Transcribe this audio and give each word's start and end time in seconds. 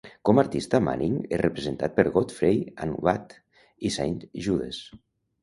Com 0.27 0.39
a 0.39 0.43
artista, 0.43 0.77
Manning 0.85 1.19
és 1.37 1.41
representat 1.41 1.93
per 1.99 2.05
Godfrey 2.15 2.59
and 2.87 2.97
Watt, 3.09 3.37
i 3.91 3.95
Saint 3.99 4.19
Judes. 4.49 4.83